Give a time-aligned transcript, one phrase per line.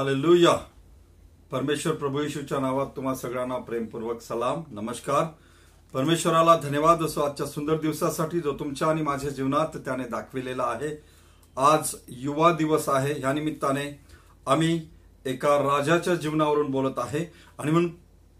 [0.00, 0.52] Hallelujah
[1.52, 5.24] परमेश्वर प्रभू येशूच्या नावात तुम्हा सगळ्यांना प्रेमपूर्वक सलाम नमस्कार.
[5.94, 11.02] परमेश्वराला धन्यवाद असो आजच्या सुंदर दिवसासाठी जो तुमच्या आणि माझ्या जीवनात त्याने दाखविलेला आहे.
[11.56, 13.20] आज युवा दिवस आहे.
[13.22, 14.00] या निमित्ताने
[14.46, 14.80] आम्ही
[15.26, 17.32] एका राजाच्या जीवनावरून बोलत आहे.
[17.58, 17.90] आणि म्हणून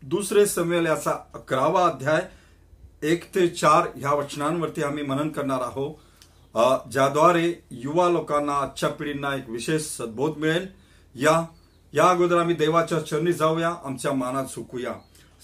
[0.03, 2.29] दुसरे समेल याचा अकरावा अध्याय
[3.03, 5.95] एक ते चार ह्या वचनांवरती आम्ही मनन करणार आहोत.
[6.93, 10.81] ज्याद्वारे युवा लोकांना आजच्या पिढींना एक विशेष सद्बोध मिळेल.
[11.15, 11.41] या
[11.93, 14.93] या अगोदर आम्ही देवाच्या चरणी जाऊया आमच्या मानात सुकूया.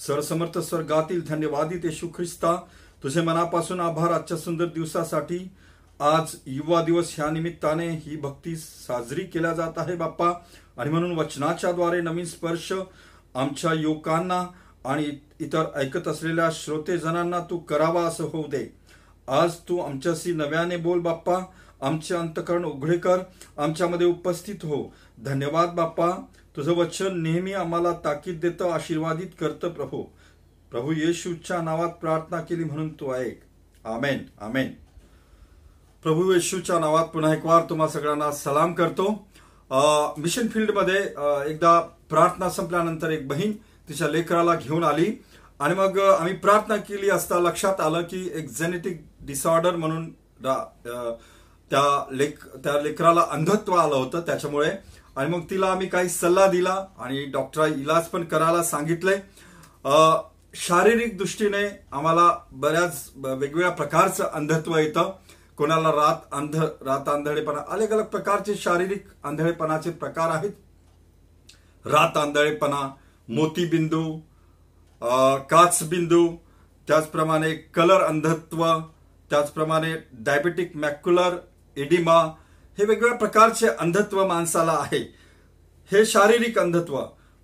[0.07, 2.57] सरसमर्थ स्वर्गातील धन्यवादित येशू ख्रिस्ता.
[3.03, 5.51] तुझे मनापासून आभार आजच्या सुंदर दिवसासाठी.
[6.01, 10.33] आज युवा दिवस ह्या निमित्ताने ही भक्ती साजरी केल्या जात आहे बाप्पा.
[10.79, 12.73] आणि म्हणून वचनाच्या द्वारे नवीन स्पर्श
[13.35, 14.47] आमच्या युवकांना
[14.85, 18.77] आणि इतर ऐकत असलेल्या श्रोतेजनांना तू करावा असं होऊ दे.
[19.29, 21.39] आज तू आमच्याशी नव्याने बोल बाप्पा.
[21.83, 23.19] आमचे अंतकरण उघडे कर.
[23.59, 24.95] आमच्यामध्ये उपस्थित हो.
[25.25, 26.11] धन्यवाद बाप्पा.
[26.57, 30.03] तुझं वचन नेहमी आम्हाला ताकीद देतं आशीर्वादित करतं प्रभू.
[30.71, 33.41] प्रभू येशूच्या नावात प्रार्थना केली म्हणून तू ऐक
[33.85, 34.73] आमेन आमेन.
[36.05, 39.09] प्रभू येशूच्या नावात पुन्हा एक वार तुम्हा सगळ्यांना सलाम करतो.
[40.19, 41.01] मिशन फील्डमध्ये
[41.51, 41.79] एकदा
[42.11, 43.53] प्रार्थना संपल्यानंतर एक बहीण
[43.89, 45.13] तिच्या लेकराला घेऊन आली.
[45.61, 50.11] आणि मग आम्ही प्रार्थना केली असता लक्षात आलं की एक जेनेटिक डिसऑर्डर म्हणून
[50.43, 54.21] त्या लेक त्या लेकराला अंधत्व आलं होतं.
[54.21, 54.71] त्याच्यामुळे
[55.17, 59.21] आणि मग तिला आम्ही काही सल्ला दिला आणि डॉक्टर इलाज पण करायला सांगितलंय.
[60.55, 65.11] शारीरिक दृष्टीने आम्हाला बऱ्याच वेगवेगळ्या प्रकारचं अंधत्व येतं.
[65.59, 70.51] कोणाला रात अंध रात आंधळेपणा अलग अलग प्रकारचे शारीरिक आंधळेपणाचे प्रकार आहेत.
[71.85, 72.89] रात आंधळेपणा
[73.29, 74.19] मोतीबिंदू
[75.51, 76.27] काचबिंदू
[76.89, 78.67] त्याचप्रमाणे कलर अंधत्व
[79.31, 81.37] त्याचप्रमाणे डायबेटिक मॅक्युलर
[81.77, 82.23] एडिमा
[82.79, 85.15] हे वेगवेगळ्या प्रकारचे अंधत्व माणसाला आहे.
[85.93, 87.03] हे शारीरिक अंधत्व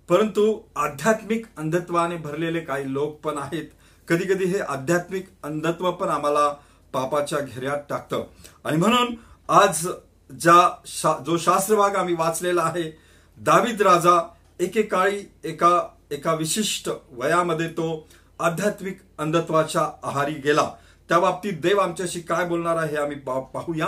[0.09, 3.63] परंतु आध्यात्मिक अंधत्वाने भरलेले काही लोक पण आहेत.
[4.07, 6.49] कधी कधी हे आध्यात्मिक अंधत्व पण आम्हाला
[6.93, 8.23] पापाच्या घेऱ्यात टाकतं.
[8.65, 9.15] आणि म्हणून
[9.49, 9.87] आज
[10.39, 12.97] ज्या शा, जो शास्त्रभाग आम्ही वाचलेला आहे
[13.37, 14.29] दाविद राजा
[14.59, 18.07] एकेकाळी एका एका विशिष्ट वयामध्ये तो
[18.39, 20.71] आध्यात्मिक अंधत्वाच्या आहारी गेला.
[21.09, 23.87] त्या बाबतीत देव आमच्याशी काय बोलणार आहे हे आम्ही पा- पाहूया.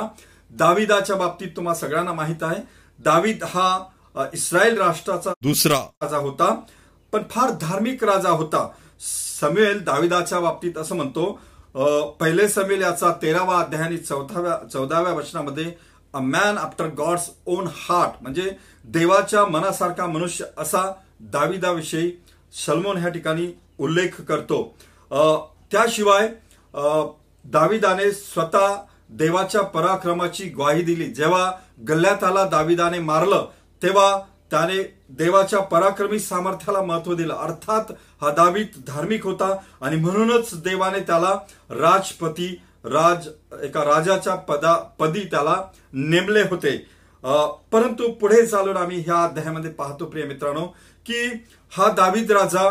[0.51, 2.61] दाविदाच्या बाबतीत तुम्हाला सगळ्यांना माहीत आहे.
[2.99, 3.67] दाविद हा
[4.33, 5.79] इस्रायल राष्ट्राचा दुसरा.
[6.01, 6.53] राजा होता
[7.11, 8.67] पण फार धार्मिक राजा होता.
[9.41, 11.39] समेल दाविदाच्या बाबतीत असं म्हणतो
[12.19, 15.71] पहिले समेल याचा तेरावा अध्याय आणि चौथाव्या चौदाव्या वचनामध्ये
[16.13, 18.51] a man after God's own heart म्हणजे
[18.85, 22.11] देवाच्या मनासारखा मनुष्य असा दाविदाविषयी
[22.65, 23.47] सलमोन ह्या ठिकाणी
[23.79, 24.75] उल्लेख करतो.
[25.71, 26.27] त्याशिवाय
[26.73, 27.05] अ,
[27.45, 28.75] दाविदाने स्वतः
[29.09, 31.05] देवाच्या पराक्रमाची ग्वाही दिली.
[31.05, 31.51] जेव्हा
[31.89, 33.45] गल्ल्याताला दाविदाने मारलं
[33.81, 34.17] तेव्हा
[34.51, 37.33] त्याने देवाच्या पराक्रमी सामर्थ्याला महत्त्व दिलं.
[37.33, 41.33] अर्थात हा दावीद धार्मिक होता आणि म्हणूनच देवाने त्याला
[41.71, 42.47] राजपती
[42.85, 43.27] राज
[43.63, 45.55] एका राजाच्या पदा पदी त्याला
[45.93, 46.75] नेमले होते.
[47.71, 50.65] परंतु पुढे चालून आम्ही ह्या अध्यायामध्ये पाहतो प्रिय मित्रांनो
[51.05, 51.27] की
[51.71, 52.69] हा दावीद राजा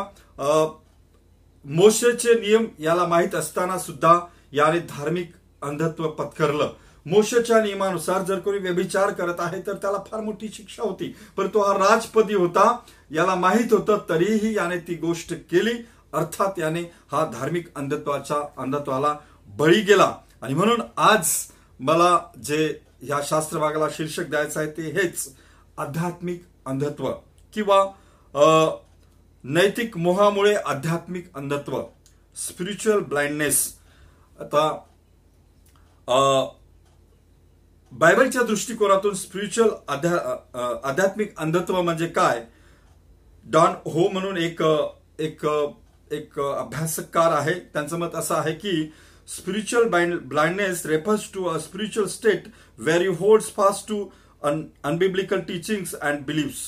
[1.64, 4.18] मोशेचे नियम याला माहीत असताना सुद्धा
[4.52, 5.32] याने धार्मिक
[5.64, 6.72] अंधत्व पत्करलं.
[7.06, 11.14] मोशेच्या नियमानुसार जर कोणी व्यभिचार करत आहे तर त्याला फार मोठी शिक्षा होती.
[11.36, 12.76] परंतु हा राजपदी होता.
[13.10, 15.74] याला माहीत होतं तरीही याने ती गोष्ट केली.
[16.12, 16.82] अर्थात याने
[17.12, 19.16] हा धार्मिक अंधत्वाच्या अंधत्वाला
[19.48, 20.14] बळी गेला.
[20.42, 21.28] आणि म्हणून आज
[21.80, 25.28] मला जे ह्या शास्त्रभागाला शीर्षक द्यायचं आहे ते हेच.
[25.78, 27.10] आध्यात्मिक अंधत्व
[27.54, 27.84] किंवा
[29.44, 31.82] नैतिक मोहामुळे आध्यात्मिक अंधत्व.
[32.36, 33.72] स्पिरिच्युअल ब्लाइंडनेस
[34.40, 34.78] आता
[37.92, 42.44] बायबलच्या दृष्टिकोनातून स्पिरिच्युअल आध्या आध्यात्मिक अंधत्व म्हणजे काय?
[43.46, 45.46] डॉन हो म्हणून एक एक
[46.12, 47.54] एक अभ्यासकार आहे.
[47.72, 48.90] त्यांचं मत असं आहे की
[49.28, 52.48] spiritual blindness refers to a spiritual state
[52.78, 54.04] where you hold fast to
[54.42, 56.62] unbiblical teachings and believes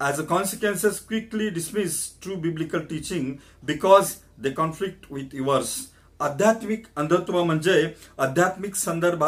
[0.00, 5.76] as a consequences quickly dismiss true biblical teaching because they conflict with yours
[6.20, 9.24] आध्यात्मिक अंधत्व म्हणजे आध्यात्मिक संदर्भ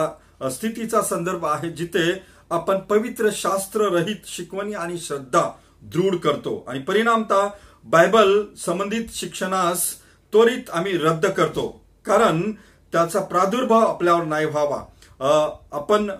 [0.53, 2.12] स्थितीचा संदर्भ आहे जिथे
[2.50, 5.43] आपण पवित्र शास्त्र रहित शिकवणी आणि श्रद्धा
[5.83, 6.65] दृढ करतो.
[6.69, 7.49] आणि परिणामतः
[7.85, 9.87] बायबल संबंधित शिक्षणास
[10.33, 11.69] त्वरित आम्ही रद्द करतो.
[12.05, 12.50] कारण
[12.93, 14.83] त्याचा प्रादुर्भाव आपल्यावर नाही व्हावा.
[15.73, 16.11] आपण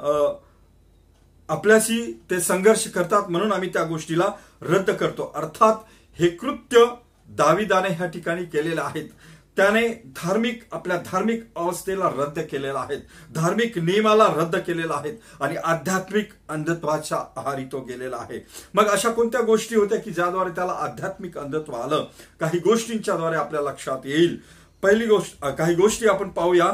[1.49, 4.29] आपल्याशी ते संघर्ष करतात म्हणून आम्ही त्या गोष्टीला
[4.63, 5.33] रद्द करतो.
[5.37, 5.75] अर्थात
[6.19, 6.85] हे कृत्य
[7.29, 9.09] दाविदाने ह्या ठिकाणी केलेलं आहेत.
[9.57, 12.97] त्याने धार्मिक आपल्या धार्मिक अवस्थेला रद्द केलेला आहे
[13.35, 18.39] धार्मिक नियमाला रद्द केलेला आहे आणि आध्यात्मिक अंधत्वाच्या आहारी तो गेलेला आहे.
[18.75, 22.05] मग अशा कोणत्या गोष्टी होत्या की ज्याद्वारे त्याला आध्यात्मिक अंधत्व आलं?
[22.41, 24.37] काही गोष्टींच्या द्वारे आपल्या लक्षात येईल.
[24.83, 26.73] पहिली गोष्ट काही गोष्टी आपण पाहूया.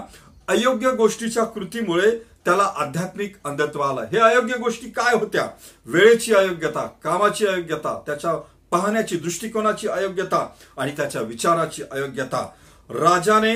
[0.48, 2.10] अयोग्य गोष्टीच्या कृतीमुळे
[2.44, 4.04] त्याला आध्यात्मिक अंधत्व आलं.
[4.12, 5.48] हे अयोग्य गोष्टी काय होत्या?
[5.86, 8.34] वेळेची अयोग्यता कामाची अयोग्यता त्याच्या
[8.70, 10.46] पाहण्याची दृष्टिकोनाची अयोग्यता
[10.78, 12.48] आणि त्याच्या विचाराची अयोग्यता.
[12.90, 13.55] राजाने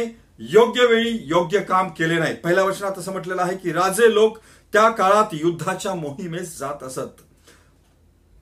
[0.53, 2.35] योग्य वेळी योग्य काम केले नाही.
[2.35, 4.39] पहिल्या वचनात असं म्हटलेलं आहे की राजे लोक
[4.73, 7.21] त्या काळात युद्धाच्या मोहिमेस जात असत.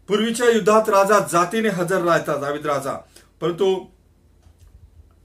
[0.08, 2.92] पूर्वीच्या युद्धात राजा जातीने हजर राहायचा दाविद राजा.
[3.40, 3.74] परंतु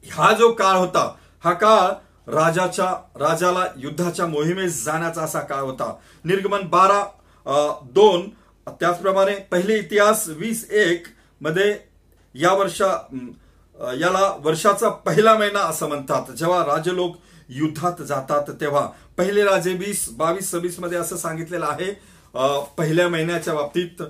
[0.06, 1.12] हा जो काळ होता
[1.44, 1.92] हा काळ
[2.34, 5.94] राजाच्या राजाला युद्धाच्या मोहिमेस जाण्याचा असा काळ होता.
[6.26, 7.04] निर्गमन बारा
[7.96, 8.28] दोन
[8.68, 11.08] त्याचप्रमाणे पहिले इतिहास वीस एक
[11.42, 11.78] मध्ये
[12.36, 12.88] या वर्षा
[14.00, 16.32] याला वर्षाचा पहिला महिना असं म्हणतात.
[16.32, 17.16] जेव्हा राजलोक
[17.50, 18.88] युद्धात जातात तेव्हा
[19.18, 21.92] पहिले राजे वीस बावीस सव्वीसमध्ये असं सांगितलेलं आहे.
[22.78, 24.02] पहिल्या महिन्याच्या बाबतीत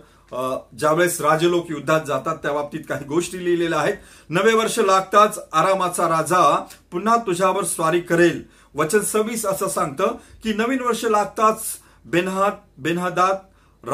[0.79, 3.95] ज्यावेळेस राजलोक युद्धात जातात त्या बाबतीत काही गोष्टी लिहिलेल्या आहेत.
[4.29, 6.41] नवे वर्ष लागताच आरामाचा राजा
[6.91, 8.41] पुन्हा तुझ्यावर स्वारी करेल.
[8.75, 11.63] वचन सव्वीस असं सांगतं की नवीन वर्ष लागताच
[12.05, 13.85] बेनहात बेनहदात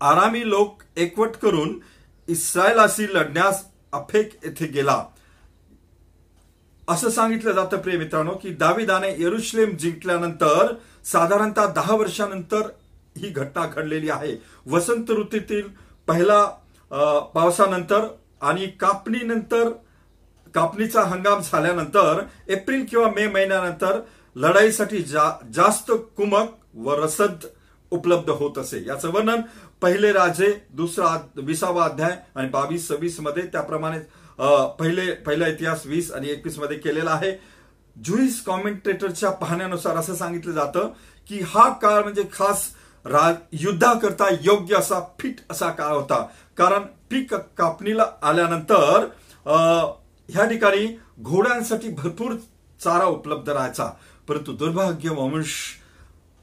[0.00, 1.78] आरामी लोक एकवट करून
[2.28, 3.64] इस्रायलाशी लढण्यास
[3.94, 5.04] अफेक येथे गेला.
[6.88, 10.74] असं सांगितलं जातं प्रिय मित्रांनो की दाविदाने येरुश्लेम जिंकल्यानंतर
[11.04, 12.68] साधारणतः दहा वर्षानंतर
[13.18, 14.36] ही घटना घडलेली आहे.
[14.66, 15.68] वसंत ऋतूतील
[16.06, 16.44] पहिला
[17.34, 18.06] पावसानंतर
[18.42, 19.70] आणि कापणीनंतर
[20.54, 24.00] कापणीचा हंगाम झाल्यानंतर एप्रिल किंवा मे महिन्यानंतर
[24.36, 27.46] लढाईसाठी जा, जास्त कुमक व रसद
[27.90, 28.82] उपलब्ध होत असे.
[28.86, 29.40] याचं वर्णन
[29.84, 33.98] पहिले राजे दुसरा विसावा अध्याय आणि बावीस सव्वीसमध्ये त्याप्रमाणे
[34.78, 37.32] पहिले पहिला इतिहास वीस आणि एकवीसमध्ये केलेला आहे.
[37.96, 40.88] ज्युईस कॉमेंटेटरच्या पाहण्यानुसार असं सांगितलं जातं
[41.28, 42.64] की हा काळ म्हणजे खास
[43.52, 46.22] युद्धाकरता योग्य असा फिट असा काळ होता.
[46.58, 49.06] कारण पीक कापणीला आल्यानंतर
[49.46, 50.86] ह्या ठिकाणी
[51.20, 52.34] घोड्यांसाठी भरपूर
[52.80, 53.90] चारा उपलब्ध राहायचा.
[54.28, 55.54] परंतु दुर्भाग्य वंश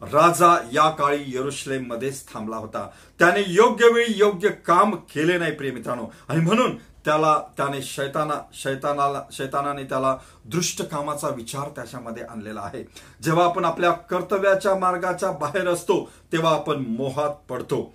[0.02, 2.88] राजा या काळी यरुश्लेम मध्येच थांबला होता.
[3.20, 6.06] त्याने योग्य वेळी योग्य काम केले नाही प्रिय मित्रांनो.
[6.30, 6.76] आणि म्हणून
[7.06, 10.16] त्याला त्याने शैताना शैतानाला शैतानाने त्याला
[10.46, 12.84] दृष्ट कामाचा विचार त्याच्यामध्ये आणलेला आहे.
[13.24, 17.94] जेव्हा आपण आपल्या कर्तव्याच्या मार्गाच्या बाहेर असतो तेव्हा आपण मोहात पडतो.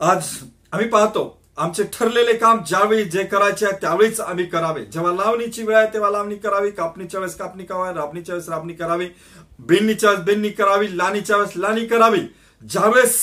[0.00, 0.28] आज
[0.72, 4.84] आम्ही पाहतो आमचे ठरलेले काम ज्यावेळी जे करायचे आहे त्यावेळीच आम्ही करावे.
[4.84, 9.08] जेव्हा लावणीची वेळ आहे तेव्हा लावणी करावी कापणीच्या वेळेस कापणी करावी राबणीच्या वेळेस राबणी करावी.
[9.58, 12.20] बेन्नीच्या वेळेस करावी लाणीच्या वेळेस लाणी करावी.
[12.62, 13.20] ज्यावेळेस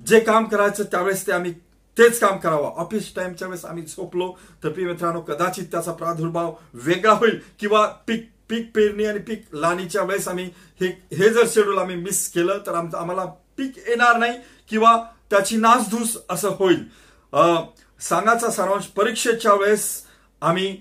[0.00, 1.52] जे काम करायचं त्यावेळेस ते आम्ही
[1.96, 2.72] तेच काम करावं.
[2.76, 4.32] ऑफिस टाइमच्या वेळेस आम्ही झोपलो
[4.64, 6.52] तर पी मित्रांनो कदाचित त्याचा प्रादुर्भाव
[6.84, 10.44] वेगळा होईल किंवा पीक पीक पेरणी आणि पीक लाणीच्या वेळेस आम्ही
[10.80, 13.24] हे हे जर शेड्यूल आम्ही मिस केलं तर आमचं आम्हाला
[13.56, 14.38] पीक येणार नाही
[14.70, 14.96] किंवा
[15.30, 16.84] त्याची नासधूस असं होईल.
[18.00, 19.90] सांगाचा सारांश परीक्षेच्या वेळेस
[20.42, 20.72] आम्ही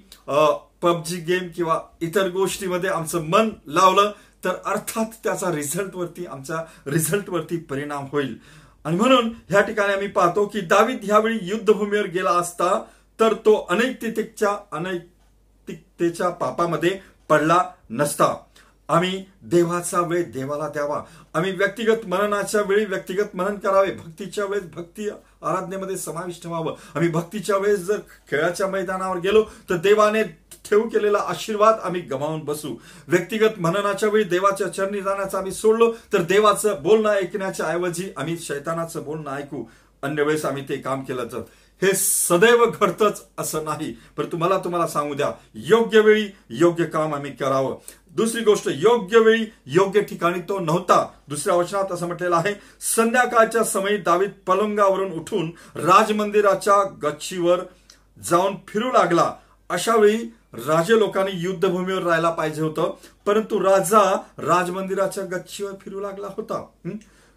[0.81, 4.11] पबजी गेम किंवा इतर गोष्टीमध्ये आमचं मन लावलं.
[4.47, 6.57] तर अर्थात त्याचा रिझल्टवरती आमच्या
[6.87, 8.37] रिझल्टवरती परिणाम होईल.
[8.85, 12.83] आणि म्हणून ह्या ठिकाणी आम्ही पाहतो की दावीद ह्यावेळी युद्धभूमीवर गेला असता
[13.19, 16.99] तर तो अनैतिकतेच्या अनैतिकतेच्या पापामध्ये
[17.29, 18.33] पडला नसता.
[18.89, 21.01] आम्ही देवाचा वेळ देवाला द्यावा.
[21.33, 23.91] आम्ही व्यक्तिगत मननाच्या वेळी व्यक्तिगत मनन करावे.
[23.91, 26.75] भक्तीच्या वेळेस भक्ती आराधनेमध्ये समाविष्ट व्हावं.
[26.95, 27.99] आम्ही भक्तीच्या वेळेस जर
[28.31, 30.23] खेळाच्या मैदानावर गेलो तर देवाने
[30.69, 32.75] ठेवू केलेला आशीर्वाद आम्ही गमावून बसू.
[33.07, 39.03] व्यक्तिगत मननाच्या वेळी देवाच्या चरणी जाण्याचं आम्ही सोडलो तर देवाचं बोलणं ऐकण्याच्या ऐवजी आम्ही शैतानाचं
[39.03, 39.63] बोलणं ऐकू.
[40.03, 41.41] अन्य वेळेस आम्ही ते काम केलं तर.
[41.81, 45.31] हे सदैव घडतच असं नाही परंतु मला तुम्हाला सांगू द्या.
[45.53, 47.75] योग्य वेळी योग्य काम आम्ही करावं.
[48.15, 51.05] दुसरी गोष्ट योग्य वेळी योग्य ठिकाणी तो नव्हता.
[51.27, 52.53] दुसऱ्या वचनात असं म्हटलेलं आहे
[52.95, 57.59] संध्याकाळच्या समयी दावीत पलंगावरून उठून राजमंदिराच्या गच्चीवर
[58.23, 59.33] जाऊन फिरू लागला.
[59.69, 62.93] अशा वेळी राजे लोकांनी युद्धभूमीवर राहायला पाहिजे होतं.
[63.25, 64.01] परंतु राजा
[64.37, 66.63] राजमंदिराच्या गच्चीवर फिरू लागला होता.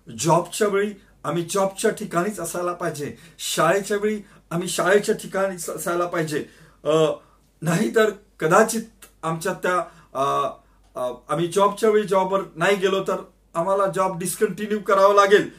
[0.06, 0.92] जॉबच्या वेळी
[1.24, 3.14] आम्ही जॉबच्या ठिकाणीच असायला पाहिजे.
[3.38, 6.44] शाळेच्या वेळी आम्ही शाळेच्या ठिकाणीच असायला पाहिजे.
[7.62, 8.10] नाहीतर
[8.40, 9.76] कदाचित आमच्या त्या
[11.28, 13.16] आम्ही जॉबच्या वेळी जॉबवर नाही गेलो तर
[13.54, 15.50] आम्हाला जॉब डिस्कंटिन्यू करावा लागेल.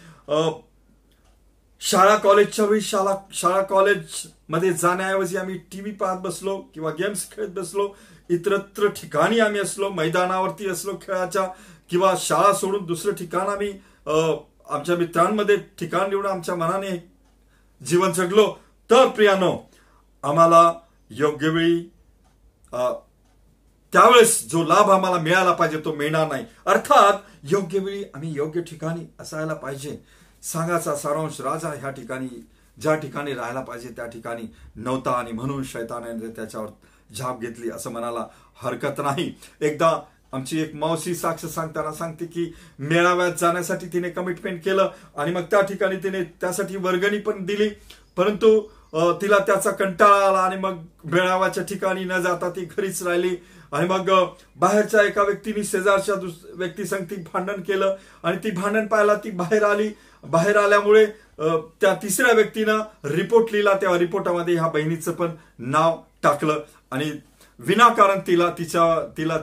[1.81, 7.87] शाळा कॉलेजच्या वेळी शाळा शाळा कॉलेजमध्ये जाण्याऐवजी आम्ही टीव्ही पाहत बसलो किंवा गेम्स खेळत बसलो.
[8.29, 11.47] इतरत्र ठिकाणी आम्ही असलो मैदानावरती असलो खेळाच्या
[11.89, 13.71] किंवा शाळा सोडून दुसरं ठिकाण आम्ही
[14.07, 16.95] आमच्या मित्रांमध्ये ठिकाण निवडून आमच्या मनाने
[17.81, 18.47] जीवन जगलो.
[18.89, 19.51] तर प्रियानो
[20.23, 20.73] आम्हाला
[21.11, 21.81] योग्य वेळी
[23.93, 26.45] त्यावेळेस जो लाभ आम्हाला मिळाला पाहिजे तो मिळणार नाही.
[26.65, 27.13] अर्थात
[27.51, 30.01] योग्य वेळी आम्ही योग्य ठिकाणी असायला पाहिजे.
[30.43, 32.27] सांगाचा सारांश राजा ह्या ठिकाणी
[32.77, 34.43] ज्या ठिकाणी राहायला पाहिजे त्या ठिकाणी
[34.75, 36.67] नव्हता आणि म्हणून शैतानाने त्याच्यावर
[37.15, 38.25] झाप घेतली असं म्हणाला
[38.61, 39.31] हरकत नाही.
[39.61, 39.99] एकदा
[40.33, 45.61] आमची एक मावशी साक्ष सांगताना सांगते की मेळाव्यात जाण्यासाठी तिने कमिटमेंट केलं आणि मग त्या
[45.61, 47.69] ठिकाणी तिने त्यासाठी वर्गणी पण दिली.
[48.17, 48.59] परंतु
[49.21, 53.35] तिला त्याचा कंटाळा आला आणि मग मेळाव्याच्या ठिकाणी न जाता ती घरीच राहिली
[53.71, 54.09] आणि मग
[54.59, 56.15] बाहेरच्या एका व्यक्तीने शेजारच्या
[56.53, 59.89] व्यक्ती संगती भांडण केलं आणि ती भांडण पाहायला ती बाहेर आली.
[60.23, 61.05] बाहेर आल्यामुळे
[61.81, 63.73] त्या तिसऱ्या व्यक्तीनं रिपोर्ट लिहिला.
[63.73, 66.59] त्या रिपोर्टामध्ये ह्या बहिणीचं पण नाव टाकलं.
[66.91, 67.11] आणि
[67.59, 68.85] विनाकारण तिला तिच्या
[69.17, 69.37] तिला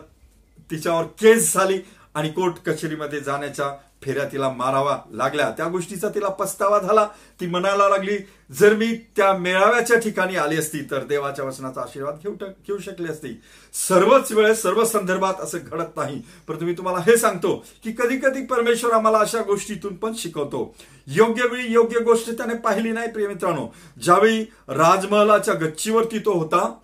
[0.71, 1.81] तिच्यावर केस झाली
[2.15, 3.67] आणि कोर्ट कचेरीमध्ये जाण्याच्या
[4.03, 5.51] फेऱ्या तिला मारावा लागल्या.
[5.51, 7.09] त्या गोष्टीचा तिला पस्तावा झाला.
[7.41, 8.17] ती म्हणायला लागली
[8.53, 12.35] जर मी त्या मेळाव्याच्या ठिकाणी आली असती तर देवाच्या वचनाचा आशीर्वाद घेऊ
[12.67, 13.41] घेऊ शकली असती.
[13.89, 16.23] सर्वच वेळेस सर्व संदर्भात असं घडत नाही.
[16.49, 20.75] परंतु मी तुम्हाला हे सांगतो की कधी कधी परमेश्वर आम्हाला अशा गोष्टीतून पण शिकवतो.
[21.07, 23.75] योग्य वेळी योग्य गोष्ट त्याने पाहिली नाही प्रिय मित्रांनो.
[24.03, 26.75] ज्यावेळी राजमहलाच्या गच्चीवरती तो होता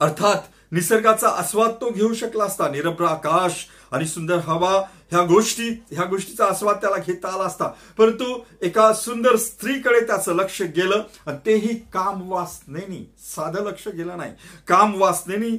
[0.00, 0.38] अर्थात
[0.72, 2.68] निसर्गाचा आस्वाद तो घेऊ शकला असता.
[2.68, 4.70] निरभ्र आकाश आणि सुंदर हवा
[5.10, 7.66] ह्या गोष्टी ह्या गोष्टीचा आस्वाद त्याला घेता आला असता.
[7.98, 8.24] परंतु
[8.62, 13.04] एका सुंदर स्त्रीकडे त्याचं लक्ष गेलं आणि तेही काम वासनेनी
[13.34, 14.32] साधं लक्ष गेलं नाही.
[14.68, 15.56] काम वासनेनी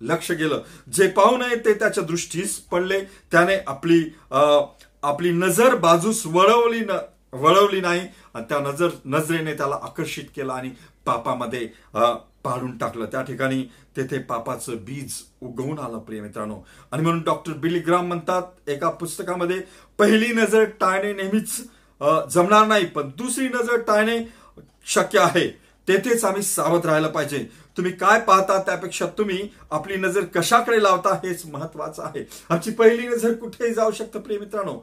[0.00, 0.60] लक्ष गेलं.
[0.92, 3.00] जे पाहू नये ते त्याच्या दृष्टीस पडले.
[3.32, 4.02] त्याने आपली
[5.02, 6.98] आपली नजर बाजूस वळवली न
[7.32, 8.00] वळवली नाही.
[8.34, 10.70] आणि त्या नजर नजरेने त्याला आकर्षित केलं आणि
[11.06, 11.68] पापामध्ये
[12.44, 13.06] पाडून टाकलं.
[13.12, 13.62] त्या ठिकाणी
[13.96, 16.56] तेथे पापाचं बीज उगवून आलं प्रिय मित्रांनो.
[16.92, 19.60] आणि म्हणून डॉक्टर बिलीग्राम म्हणतात एका पुस्तकामध्ये
[19.98, 21.56] पहिली नजर टाळणे नेहमीच
[22.32, 24.18] जमणार नाही पण दुसरी नजर टाळणे
[24.86, 25.48] शक्य आहे.
[25.88, 27.38] तेथेच आम्ही सावध राहायला पाहिजे.
[27.76, 32.24] तुम्ही काय पाहता त्यापेक्षा तुम्ही आपली नजर कशाकडे लावता हेच महत्वाचं आहे.
[32.50, 34.74] आमची पहिली नजर कुठेही जाऊ शकतं प्रिय मित्रांनो.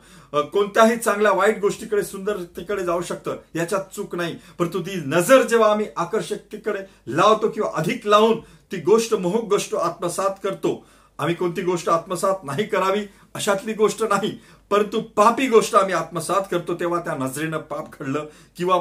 [0.44, 4.36] कोणत्याही चांगल्या वाईट गोष्टीकडे सुंदर तिकडे जाऊ शकतं याच्यात चूक नाही.
[4.60, 8.40] परंतु ती नजर जेव्हा आम्ही आकर्षकतेकडे लावतो किंवा अधिक लावून
[8.72, 10.86] ती गोष्ट मोहक गोष्ट आत्मसात करतो.
[11.20, 13.06] आम्ही कोणती गोष्ट आत्मसात नाही करावी
[13.36, 14.40] अशातली गोष्ट नाही.
[14.70, 18.26] परंतु पापी गोष्ट आम्ही आत्मसात करतो तेव्हा त्या नजरेनं पाप घडलं
[18.58, 18.78] किंवा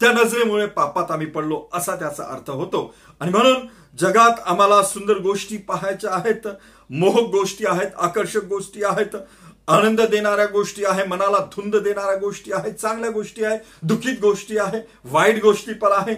[0.00, 2.94] त्या नजरेमुळे पापात आम्ही पडलो असा त्याचा अर्थ होतो.
[3.20, 3.66] आणि म्हणून
[3.98, 6.46] जगात आम्हाला सुंदर गोष्टी पाहायच्या आहेत
[6.90, 9.16] मोहक गोष्टी आहेत आकर्षक गोष्टी आहेत
[9.68, 14.80] आनंद देणाऱ्या गोष्टी आहे मनाला धुंद देणाऱ्या गोष्टी आहेत चांगल्या गोष्टी आहे दुखित गोष्टी आहे
[15.04, 16.14] वाईट गोष्टी पण आहे.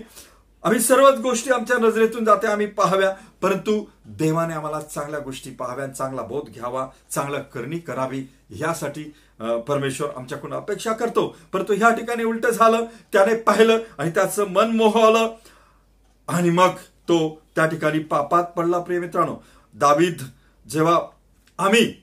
[0.65, 3.11] आम्ही सर्वच गोष्टी आमच्या नजरेतून जाते आम्ही पाहाव्या
[3.43, 3.85] परंतु
[4.19, 9.05] देवाने आम्हाला चांगल्या गोष्टी पाहाव्या चांगला बोध घ्यावा चांगला करणी करावी यासाठी
[9.41, 11.27] परमेश्वर आमच्याकडून अपेक्षा करतो.
[11.53, 15.35] परंतु ह्या ठिकाणी उलट झालं त्याने पाहिलं आणि त्याचं मन मोहवलं.
[16.29, 16.75] आणि मग
[17.09, 19.37] तो त्या ठिकाणी पापात पडला प्रिय मित्रांनो.
[19.75, 20.23] दावीद
[20.69, 20.99] जेव्हा
[21.59, 21.95] आम्ही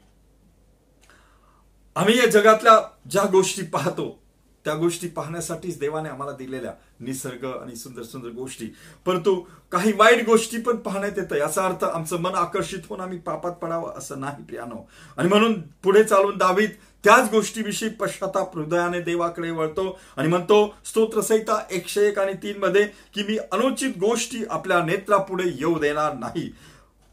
[1.96, 2.80] आम्ही या जगातल्या
[3.10, 4.20] ज्या गोष्टी पाहतो
[4.66, 8.66] त्या गोष्टी पाहण्यासाठीच देवाने आम्हाला दिलेल्या निसर्ग आणि सुंदर सुंदर गोष्टी.
[9.06, 9.36] परंतु
[9.72, 13.94] काही वाईट गोष्टी पण पाहण्यात येतं याचा अर्थ आमचं मन आकर्षित होऊन आम्ही पापात पडावं
[13.98, 14.90] असं नाही प्रियानो.
[15.18, 16.70] आणि म्हणून पुढे चालून दावीत
[17.04, 23.24] त्याच गोष्टीविषयी पश्चाताप हृदयाने देवाकडे वळतो आणि म्हणतो स्तोत्रसहिता एकशे एक आणि तीन मध्ये की
[23.24, 26.52] मी अनुचित गोष्टी आपल्या नेत्रापुढे येऊ देणार नाही.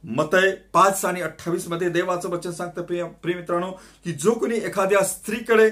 [0.05, 3.71] मतय पाच आणि अठ्ठावीसमध्ये देवाचं वचन सांगतं प्रिय प्रिय मित्रांनो
[4.05, 5.71] की जो कोणी एखाद्या स्त्रीकडे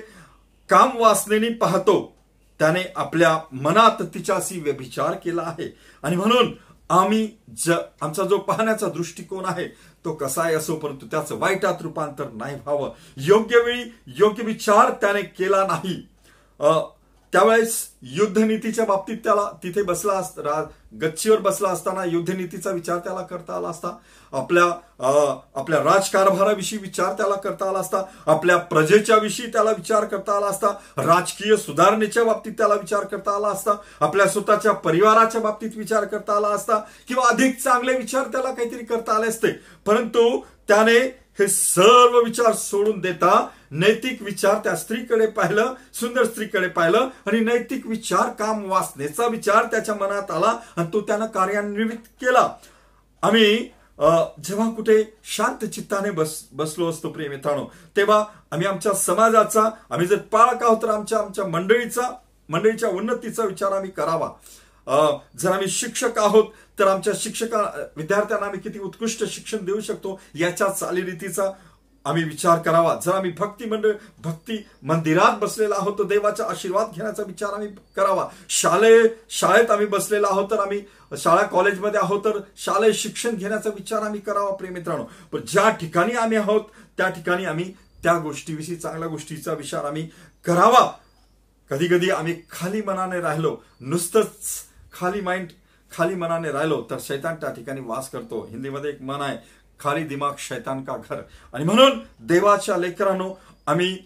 [0.69, 2.17] काम वासनेने पाहतो
[2.61, 5.69] त्याने आपल्या मनात तिच्याशी व्यभिचार केला आहे.
[6.03, 6.55] आणि म्हणून
[6.91, 7.29] आम्ही
[7.59, 9.67] ज आमचा जो पाहण्याचा दृष्टिकोन आहे
[10.05, 12.91] तो कसाही असो परंतु त्याचं वाईटात रूपांतर नाही व्हावं.
[13.17, 16.09] योग्य वेळी योग्य विचार त्याने केला नाही.
[17.33, 20.65] त्यावेळेस युद्धनीतीच्या बाबतीत त्याला तिथे बसला असता
[21.03, 23.97] गच्चीवर बसला असताना युद्धनीतीचा विचार त्याला करता आला असता.
[24.33, 24.65] आपल्या
[25.55, 28.03] आपल्या राजकारभाराविषयी विचार त्याला करता आला असता.
[28.27, 30.69] आपल्या प्रजेच्या विषयी त्याला विचार करता आला असता.
[30.97, 33.71] राजकीय सुधारणेच्या बाबतीत त्याला विचार करता आला असता.
[34.01, 36.79] आपल्या स्वतःच्या परिवाराच्या बाबतीत विचार करता आला असता.
[37.09, 39.49] किंवा अधिक चांगले विचार त्याला काहीतरी करता आले असते.
[39.87, 47.09] परंतु त्याने हे सर्व विचार सोडून देता नैतिक विचार त्या स्त्रीकडे पाहिलं सुंदर स्त्रीकडे पाहिलं
[47.27, 52.49] आणि नैतिक विचार काम वासनेचा विचार त्याच्या मनात आला आणि तो त्यानं कार्यान्वित केला.
[53.23, 53.57] आम्ही
[54.45, 55.03] जेव्हा कुठे
[55.37, 57.65] शांत चित्ताने बस बसलो असतो प्रिय मित्रांनो
[57.97, 62.11] तेव्हा आम्ही आमच्या समाजाचा आम्ही जर पाळक आहोत तर आमच्या आमच्या मंडळीचा
[62.49, 64.31] मंडळीच्या उन्नतीचा विचार आम्ही करावा.
[64.87, 66.45] जर आम्ही शिक्षक आहोत
[66.79, 67.61] तर आमच्या शिक्षका
[67.97, 71.51] विद्यार्थ्यांना आम्ही किती उत्कृष्ट शिक्षण देऊ शकतो याच्या चालीरीतीचा
[72.05, 72.95] आम्ही विचार करावा.
[73.05, 78.27] जर आम्ही भक्ती मंडळ भक्ती मंदिरात बसलेला आहोत तर देवाचा आशीर्वाद घेण्याचा विचार आम्ही करावा.
[78.49, 80.81] शालेय शाळेत आम्ही बसलेला आहोत तर आम्ही
[81.19, 85.05] शाळा कॉलेजमध्ये आहोत तर शालेय शिक्षण घेण्याचा विचार आम्ही करावा प्रिय मित्रांनो.
[85.33, 86.61] पण ज्या ठिकाणी आम्ही आहोत
[86.99, 87.73] त्या ठिकाणी आम्ही
[88.03, 90.09] त्या गोष्टीविषयी चांगल्या गोष्टीचा विचार आम्ही
[90.45, 90.91] करावा.
[91.71, 94.51] कधी कधी आम्ही खाली मनाने राहिलो नुसतंच
[94.95, 95.49] खाली माइंड
[95.93, 98.47] खाली मनाने राहिलो तर शैतान त्या ठिकाणी वास करतो.
[98.51, 99.37] हिंदीमध्ये एक मन आहे
[99.81, 101.21] खाली दिमाग शैतान का घर?
[101.55, 103.33] आणि म्हणून देवाच्या लेकरांनो
[103.67, 103.97] आम्ही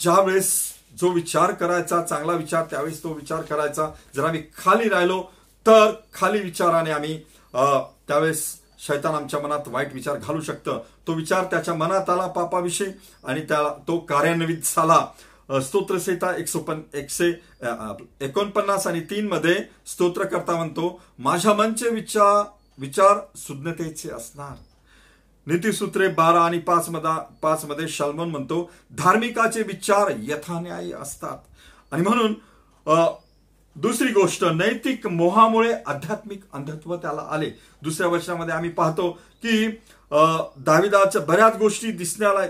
[0.00, 0.52] ज्या वेळेस
[1.00, 3.88] जो विचार करायचा चांगला विचार त्यावेळेस तो विचार करायचा.
[4.16, 5.22] जर आम्ही खाली राहिलो
[5.66, 7.18] तर खाली विचाराने आम्ही
[7.54, 8.44] त्यावेळेस
[8.78, 10.80] शैतान आमच्या मनात वाईट विचार घालू शकतं.
[11.06, 12.88] तो विचार त्याच्या मनात आला पापाविषयी
[13.24, 15.04] आणि त्या तो कार्यान्वित झाला.
[15.50, 16.58] स्तोत्रसेता एकशे
[16.94, 17.30] एकशे
[18.20, 19.54] एकोणपन्नास आणि तीन मध्ये
[19.86, 22.42] स्तोत्रकर्ता म्हणतो माझ्या मनचे विचार
[22.78, 24.54] विचार सुज्ञतेचे असणार.
[25.46, 31.38] नीतीसूत्रे बारा आणि पाच मधा पाच मध्ये शलमन म्हणतो धार्मिकाचे विचार यथान्यायी असतात.
[31.92, 32.34] आणि म्हणून
[33.76, 37.50] दुसरी गोष्ट नैतिक मोहामुळे आध्यात्मिक अंधत्व त्याला आले.
[37.82, 39.10] दुसऱ्या वर्षामध्ये आम्ही पाहतो
[39.42, 39.66] की
[40.10, 42.46] दाविदाच्या बऱ्याच गोष्टी दिसण्याला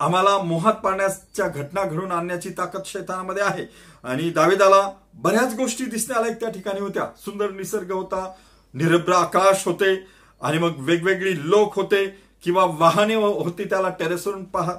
[0.00, 3.64] आम्हाला मोहात पाडण्याच्या घटना घडून आणण्याची ताकद शैतानामध्ये आहे.
[4.04, 4.80] आणि दावेदाला
[5.14, 7.04] बऱ्याच गोष्टी दिसण्यालायक त्या ठिकाणी होत्या.
[7.18, 8.32] सुंदर निसर्ग होता
[8.74, 9.94] निरभ्र आकाश होते
[10.40, 12.06] आणि मग वेगवेगळी लोक होते
[12.44, 14.74] किंवा वाहने होती त्याला टेरेसवरून पहा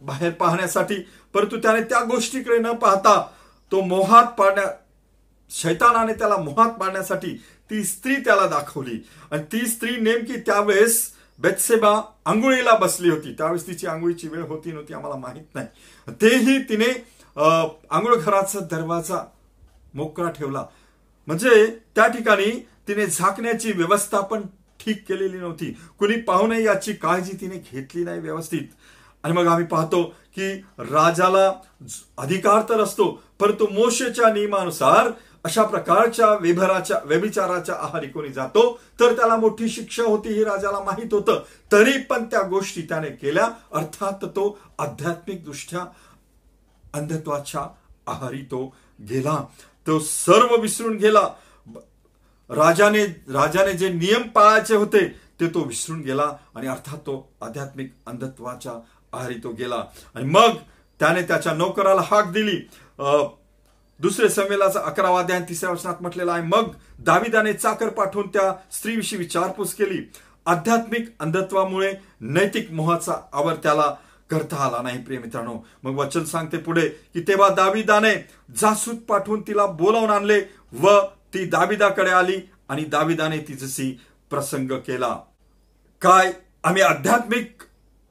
[0.00, 0.94] बाहेर पाहण्यासाठी.
[1.34, 3.20] परंतु त्याने त्या गोष्टीकडे न पाहता
[3.72, 4.70] तो मोहात पाडण्या
[5.50, 7.34] शैतानाने त्याला मोहात पाडण्यासाठी
[7.70, 8.98] ती स्त्री त्याला दाखवली.
[9.30, 11.10] आणि ती स्त्री नेमकी त्यावेळेस
[11.42, 13.32] बेत्सेबा आंघोळीला बसली होती.
[13.38, 15.66] त्यावेळेस तिची आंघोळीची वेळ होती नव्हती आम्हाला माहीत नाही.
[16.22, 16.92] तेही तिने
[17.36, 19.24] आंघोळ घराचा दरवाजा
[19.94, 20.64] मोकळा ठेवला.
[21.28, 22.50] म्हणजे त्या ठिकाणी
[22.88, 24.42] तिने झाकण्याची व्यवस्था पण
[24.80, 25.70] ठीक केलेली नव्हती.
[25.98, 28.68] कुणी पाहू नये याची काळजी तिने घेतली नाही व्यवस्थित.
[29.24, 30.02] आणि मग आम्ही पाहतो
[30.36, 31.50] की राजाला
[32.18, 35.10] अधिकार तर असतो परंतु मोशेच्या नियमानुसार
[35.44, 41.14] अशा प्रकारच्या व्यभराच्या व्यभिचाराच्या आहारी कोणी जातो तर त्याला मोठी शिक्षा होती हे राजाला माहीत
[41.14, 41.42] होतं.
[41.72, 43.48] तरी पण त्या गोष्टी त्याने केल्या.
[43.72, 45.80] अर्थात तो आध्यात्मिक दृष्ट्या
[46.94, 47.66] अंधत्वाच्या
[48.06, 48.64] आहारी तो
[49.00, 49.36] गेला.
[49.86, 51.28] तो सर्व विसरून गेला.
[52.50, 55.06] राजाने राजाने जे नियम पाळायचे होते
[55.40, 58.72] ते तो विसरून गेला आणि अर्थात तो आध्यात्मिक अंधत्वाच्या
[59.12, 59.84] आहारी तो गेला.
[60.14, 60.56] आणि मग
[61.00, 62.56] त्याने त्याच्या नोकराला हाक दिली.
[64.02, 66.42] दुसरे संमेलाचा अकरावा आणि तिसऱ्या वचनात म्हटलेला आहे.
[66.42, 69.98] मग दाविदाने चाकर पाठवून त्या स्त्रीविषयी विचारपूस केली.
[70.46, 73.94] आध्यात्मिक अंधत्वामुळे नैतिक मोहाचा आवर त्याला
[74.30, 75.54] करता आला नाही प्रिय मित्रांनो.
[75.82, 78.14] मग वचन सांगते पुढे की तेव्हा दाविदाने
[78.60, 80.40] जासूद पाठवून तिला बोलावून आणले
[80.72, 80.98] व
[81.34, 82.36] ती दाविदाकडे आली
[82.68, 83.90] आणि दाविदाने तिच्याशी
[84.30, 85.16] प्रसंग केला.
[86.02, 86.32] काय
[86.64, 87.62] आम्ही आध्यात्मिक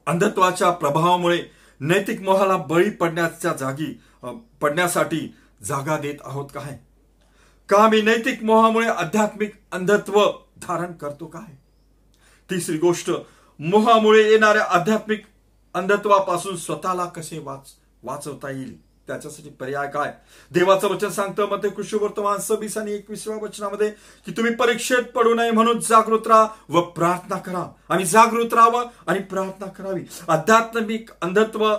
[0.06, 1.42] अंधत्वाच्या प्रभावामुळे
[1.80, 3.92] नैतिक मोहाला बळी पडण्याच्या जागी
[4.60, 6.78] पडण्यासाठी जागा देत आहोत काय?
[7.68, 10.24] का आम्ही नैतिक मोहामुळे आध्यात्मिक अंधत्व
[10.56, 11.52] धारण करतो काय?
[12.50, 13.10] तिसरी गोष्ट
[13.58, 15.22] मोहामुळे येणाऱ्या आध्यात्मिक
[15.74, 18.92] अंधत्वापासून स्वतःला कसे वाच वाचवता येईल?
[19.06, 20.14] त्याच्यासाठी पर्याय काय?
[20.50, 23.90] देवाचं वचन सांगतं मध्ये कृषी वर्तमान सव्वीस आणि एकविसव्या वचनामध्ये
[24.26, 27.72] की तुम्ही परीक्षेत पडू नये म्हणून जागृत राहा व प्रार्थना करा.
[27.88, 30.00] आम्ही जागृत राहावं आणि प्रार्थना करावी.
[30.28, 31.74] आध्यात्मिक अंधत्व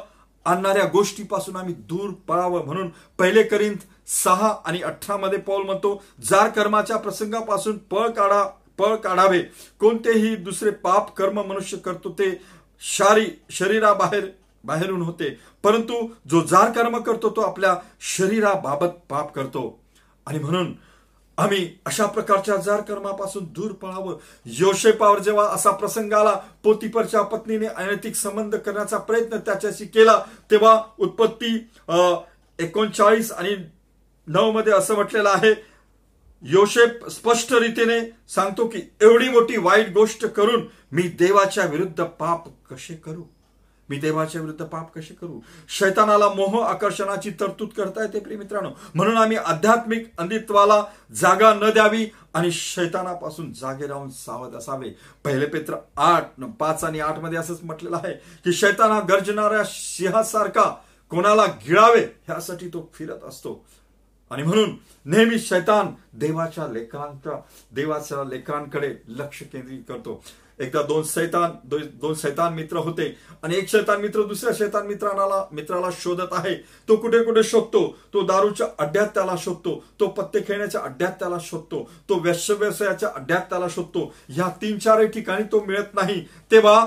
[0.46, 3.76] आणणाऱ्या गोष्टीपासून आम्ही दूर पळावं म्हणून पहिले करीन
[4.08, 8.44] सहा आणि अठरा मध्ये पौल म्हणतो जार कर्माच्या प्रसंगापासून पळ काढा
[8.78, 9.42] पळ काढावे.
[9.80, 12.42] कोणतेही दुसरे पाप कर्म मनुष्य करतो ते
[12.82, 14.28] शारी शरीराबाहेर
[14.64, 15.40] बाहेरून होते.
[15.64, 19.80] परंतु जो जार कर्म करतो तो आपल्या शरीराबाबत पाप करतो.
[20.26, 20.74] आणि म्हणून
[21.38, 24.18] आम्ही अशा प्रकारच्या जार कर्मापासून दूर पळावं.
[24.46, 30.18] योशेपावर जेव्हा असा प्रसंग आला पोतीपरच्या पत्नीने अनैतिक संबंध करण्याचा प्रयत्न त्याच्याशी केला
[30.52, 31.56] तेव्हा उत्पत्ती
[32.60, 33.56] एकोणचाळीस आणि
[34.28, 35.54] नऊ मध्ये असं म्हटलेलं आहे.
[36.44, 42.96] योशेप स्पष्ट रीतीने सांगतो की एवढी मोठी वाईट गोष्ट करून मी देवाच्या विरुद्ध पाप कसे
[42.96, 43.24] करू?
[43.94, 45.40] मी देवाच्या विरुद्ध पाप कसे करू?
[45.70, 48.70] शैतानाला मोह आकर्षणाची तरतूद करता येते प्रिय मित्रांनो.
[48.96, 54.90] म्हणून आम्ही आध्यात्मिक अंधित्वाला जागा न द्यावी आणि शैतानापासून जागे राहून सावध असावे.
[55.24, 58.14] पहिले पेत्र आठ पाच आणि आठमध्ये असंच म्हटलेलं आहे
[58.46, 60.70] की शैताना गर्जणाऱ्या सिंहासारखा
[61.10, 63.66] कोणाला गिळावे ह्यासाठी तो फिरत असतो.
[64.32, 67.40] आणि म्हणून नेहमी शैतान देवाच्या लेकरांच्या
[67.72, 70.24] देवाच्या लेकरांकडे लक्ष केंद्रित करतो.
[70.60, 71.52] एकदा दोन सैतान
[72.02, 73.06] दोन सैतान मित्र होते
[73.44, 76.56] आणि एक शैतान मित्र दुसऱ्या शैतान मित्राला मित्राला शोधत आहे.
[76.88, 77.86] तो कुठे कुठे शोधतो?
[78.14, 79.76] तो दारूच्या अड्ड्यात त्याला शोधतो.
[80.00, 81.84] तो पत्ते खेळण्याच्या अड्ड्यात त्याला शोधतो.
[82.10, 84.12] तो व्यस्य व्यवसायाच्या अड्ड्यात त्याला शोधतो.
[84.38, 86.20] या तीन चारही ठिकाणी तो मिळत नाही.
[86.52, 86.86] तेव्हा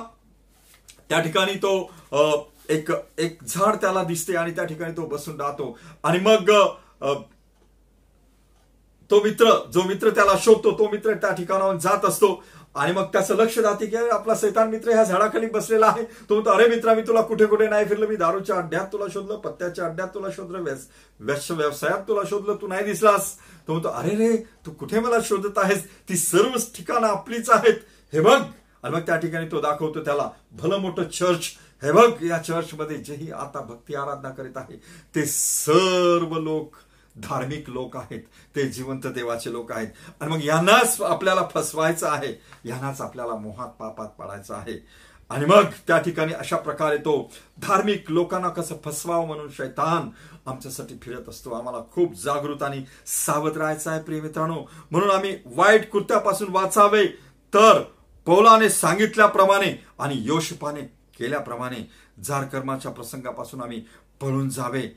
[1.08, 5.76] त्या ठिकाणी तो एक एक झाड त्याला दिसते आणि त्या ठिकाणी तो बसून राहतो.
[6.04, 6.50] आणि मग
[9.10, 12.28] तो मित्र जो मित्र त्याला शोधतो तो मित्र त्या ठिकाणाहून जात असतो.
[12.76, 16.04] आणि मग त्याचं लक्ष जाते की अरे, आपला सैतान मित्र ह्या झाडाखाली बसलेला आहे.
[16.28, 18.06] तो म्हणतो अरे मित्रा मी तुला कुठे कुठे नाही फिरलं.
[18.06, 20.86] मी दारूच्या अड्ड्यात तुला शोधलं पत्त्याच्या अड्ड्यात तुला शोधलं व्यस
[21.20, 22.54] व्यस व्यवसायात तुला शोधलं.
[22.54, 23.34] तू नाही दिसलास.
[23.68, 25.84] तो म्हणतो अरे रे तू कुठे मला शोधत आहेस?
[26.08, 27.74] ती सर्व ठिकाणं आपलीच आहेत.
[28.12, 28.40] हे बघ.
[28.82, 31.44] आणि मग त्या ठिकाणी तो दाखवतो त्याला भलं मोठं चर्च
[31.82, 34.76] हे बघ या चर्चमध्ये जेही आता भक्ती आराधना करीत आहे
[35.14, 36.76] ते सर्व लोक
[37.16, 38.22] धार्मिक लोक आहेत
[38.56, 39.88] ते जिवंत देवाचे लोक आहेत.
[40.20, 42.32] आणि मग यांनाच आपल्याला फसवायचं आहे
[42.64, 44.78] यांनाच आपल्याला मोहात पापात पडायचं आहे.
[45.30, 50.08] आणि मग त्या ठिकाणी अशा प्रकारे तो धार्मिक लोकांना कसं फसवावं म्हणून शैतान
[50.46, 51.50] आमच्यासाठी फिरत असतो.
[51.50, 54.62] आम्हाला खूप जागृत आणि सावध राहायचं आहे प्रिय मित्रांनो.
[54.90, 57.06] म्हणून आम्ही वाईट कृत्यापासून वाचावे
[57.52, 57.82] तर
[58.26, 60.80] पौलाने सांगितल्याप्रमाणे आणि योशपाने
[61.18, 61.88] केल्याप्रमाणे
[62.24, 63.84] जार कर्माच्या प्रसंगापासून आम्ही
[64.20, 64.88] पळून जावे.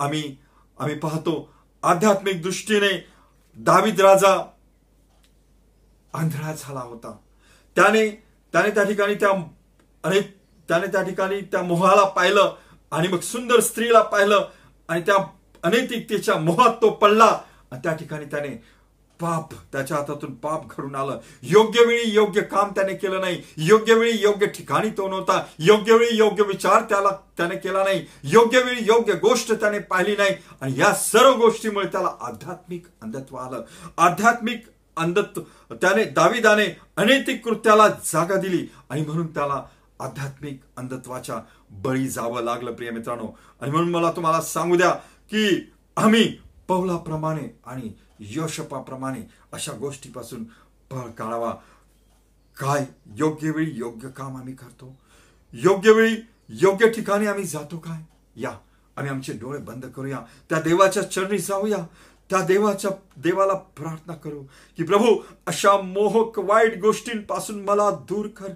[0.00, 0.36] आम्ही
[0.78, 1.52] आम्ही पाहतो
[1.82, 3.08] आध्यात्मिक दृष्टीने
[3.56, 4.50] दाविद राजा
[6.14, 7.16] आंधळा झाला होता.
[7.76, 8.10] त्याने
[8.52, 9.30] त्याने त्या ठिकाणी त्या
[10.04, 10.36] अनेक
[10.68, 12.54] त्याने त्या ठिकाणी त्या मोहाला पाहिलं
[12.90, 14.48] आणि मग सुंदर स्त्रीला पाहिलं
[14.88, 15.14] आणि त्या
[15.62, 17.40] अनैतिकतेच्या मोहात तो पडला.
[17.70, 18.62] आणि त्या ठिकाणी त्याने
[19.20, 21.18] पाप त्याच्या हातातून पाप घडून आलं.
[21.42, 23.42] योग्य वेळी योग्य काम त्याने केलं नाही.
[23.56, 25.44] योग्य वेळी योग्य ठिकाणी तो नव्हता.
[25.58, 28.06] योग्य वेळी योग्य विचार त्याला त्याने केला नाही.
[28.24, 30.34] योग्य वेळी योग्य गोष्ट त्याने पाहिली नाही.
[30.60, 33.64] आणि या सर्व गोष्टीमुळे त्याला आध्यात्मिक अंधत्व आलं.
[33.98, 34.62] आध्यात्मिक
[34.96, 35.40] अंधत्व
[35.74, 38.66] त्याने दाविदाने अनैतिक कृत्याला जागा दिली.
[38.90, 39.64] आणि म्हणून त्याला
[40.00, 41.36] आध्यात्मिक अंधत्वाच्या
[41.70, 43.38] बळी जावं लागलं प्रिय मित्रांनो.
[43.60, 44.90] आणि म्हणून मला तुम्हाला सांगू द्या
[45.30, 46.36] की आम्ही
[46.68, 49.20] पौलाप्रमाणे आणि यशपाप्रमाणे
[49.52, 50.44] अशा गोष्टीपासून
[50.90, 51.50] पळ काढावा.
[52.60, 52.86] काय?
[53.16, 55.00] योग्य वेळी योग्य काम आम्ही करतो.
[55.52, 56.16] योग्य वेळी
[56.48, 58.02] योग्य ठिकाणी आम्ही जातो काय?
[58.40, 58.50] या.
[58.96, 60.18] आम्ही आमचे डोळे बंद करूया.
[60.50, 61.86] त्या देवाच्या चरणी जाऊया.
[62.30, 64.42] त्या देवाच्या देवाला प्रार्थना करू
[64.76, 68.48] की प्रभू अशा मोहक वाईट गोष्टींपासून मला दूर कर.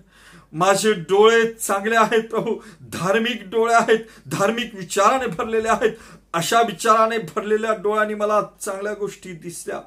[0.52, 2.56] माझे डोळे चांगले आहेत प्रभू.
[2.80, 3.98] धार्मिक डोळे आहेत.
[4.26, 5.92] धार्मिक विचाराने भरलेले आहेत.
[6.34, 9.80] अशा विचाराने भरलेल्या डोळ्यांनी मला चांगल्या गोष्टी दिसल्या.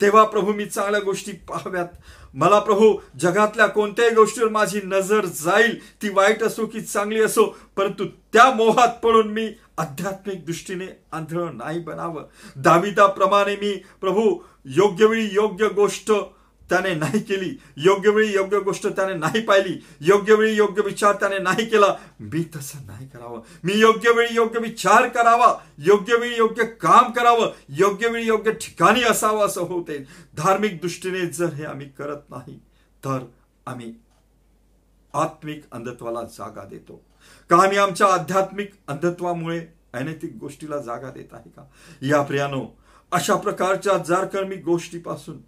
[0.00, 1.86] तेव्हा प्रभू मी चांगल्या गोष्टी पाहाव्यात.
[2.34, 7.44] मला प्रभू जगातल्या कोणत्याही गोष्टीवर माझी नजर जाईल ती वाईट असो की चांगली असो
[7.76, 9.48] परंतु त्या मोहात पडून मी
[9.78, 12.24] आध्यात्मिक दृष्टीने आंधळ नाही बनावं.
[12.56, 16.12] दाविदाप्रमाणे मी प्रभू योग्य वेळी योग्य गोष्ट
[16.70, 17.58] त्याने नाही केली.
[17.76, 19.84] योग्य वेळी योग्य गोष्ट त्याने नाही पाहिली.
[20.00, 21.94] योग्य वेळी योग्य विचार त्याने नाही केला.
[22.20, 23.42] मी तसं नाही करावं.
[23.64, 25.58] मी योग्य वेळी योग्य विचार करावा.
[25.78, 27.52] योग्य वेळी योग्य काम करावं.
[27.68, 29.98] योग्य वेळी योग्य ठिकाणी असावं असं होते.
[30.36, 32.58] धार्मिक दृष्टीने जर हे आम्ही करत नाही
[33.04, 33.24] तर
[33.66, 33.94] आम्ही
[35.14, 37.04] आत्मिक अंधत्वाला जागा देतो.
[37.50, 41.62] का आम्ही आमच्या आध्यात्मिक अंधत्वामुळे अनैतिक गोष्टीला जागा देत आहे का?
[42.02, 42.78] या प्रियानो
[43.12, 45.38] अशा प्रकारच्या जारकर्मी गोष्टीपासून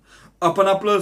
[0.43, 0.99] आपण आपलं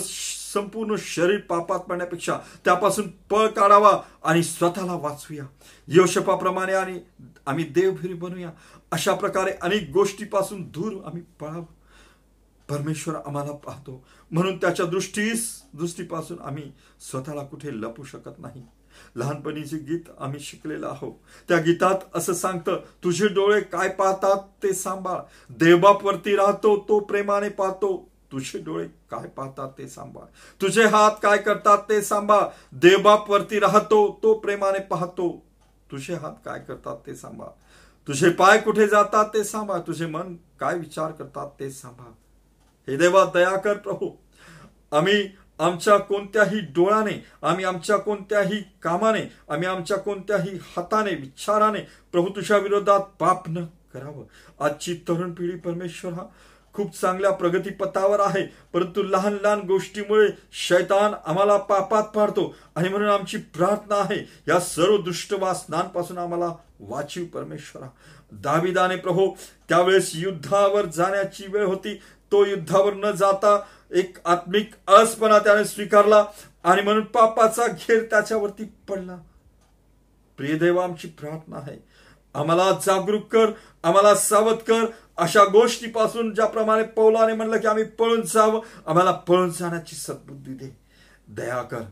[0.55, 5.45] संपूर्ण शरीर पापात पडण्यापेक्षा त्यापासून पळ काढावा आणि स्वतःला वाचूया
[5.87, 7.01] योशपाप्रमाणे आणि
[7.47, 8.51] आम्ही देवभिरी बनूया.
[8.93, 11.65] अशा प्रकारे अनेक गोष्टीपासून दूर आम्ही पळावं.
[12.71, 14.07] परमेश्वर आम्हाला पाहतो.
[14.31, 16.73] म्हणून त्याच्या दृष्टीस दृष्टीपासून आम्ही
[17.11, 18.63] स्वतःला कुठे लपू शकत नाही.
[19.17, 21.15] लहानपणीचे गीत आम्ही शिकलेलं आहोत
[21.49, 25.19] त्या गीतात असं सांगतं तुझे डोळे काय पाहतात ते सांभाळ.
[25.51, 28.10] देवबापवरती राहतो तो प्रेमाने पाहतो.
[28.33, 30.25] तुझे डोळे काय पाहतात ते सांभाळ.
[30.61, 32.43] तुझे हात काय करतात ते सांभाळ.
[32.73, 35.45] देवबापवरती राहतो तो प्रेमाने पाहतो.
[35.91, 37.49] तुझे हात काय करतात ते सांभाळ.
[38.09, 39.79] तुझे पाय कुठे जातात ते सांभाळ.
[39.79, 42.11] तुझे मन काय विचार करतात ते सांभाळ.
[42.89, 44.11] हे देवा दया कर प्रभू.
[44.93, 51.81] आम्ही आमच्या कोणत्याही डोळ्याने आम्ही आमच्या कोणत्याही कामाने आम्ही आमच्या कोणत्याही हाताने विचाराने
[52.13, 53.65] प्रभू तुझ्या विरोधात पाप न
[53.95, 54.25] करावं.
[54.61, 56.25] आजची तरुण पिढी परमेश्वर हा
[56.75, 58.47] खूप चांगल्या प्रगतीपथावर आहे.
[58.73, 62.55] परंतु लहान लहान गोष्टीमुळे शैतान आम्हाला पापात पाडतो.
[62.77, 67.87] आणि म्हणून आमची प्रार्थना आहे या सर्व दुष्टवासनांपासून आम्हाला वाचीव परमेश्वरा.
[68.33, 69.37] दाविदाने प्रभो
[69.69, 71.95] त्यावेळेस युद्धावर जाण्याची वेळ होती.
[72.33, 73.61] तो युद्धावर न जाता
[73.95, 76.25] एक आत्मिक असपणा त्याने स्वीकारला
[76.65, 79.17] आणि म्हणून पापाचा घेर त्याच्यावरती पडला.
[80.37, 81.85] प्रियदेव आमची प्रार्थना आहे.
[82.35, 83.47] आम्हाला जागरूक कर
[83.83, 84.85] आम्हाला सावध कर
[85.21, 90.77] अशा गोष्टीपासून ज्याप्रमाणे पौलाने म्हणलं की आम्ही पळून जावं आम्हाला पळून जाण्याची सद्बुद्धी दे.
[91.29, 91.83] दया कर.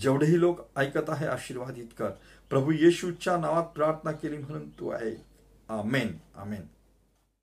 [0.00, 2.10] जेवढेही लोक ऐकत आहे आशीर्वादित कर
[2.50, 5.24] प्रभू येशूच्या नावात प्रार्थना केली म्हणून तू आहे.
[5.68, 6.18] आमेन.
[6.36, 6.60] आमेन.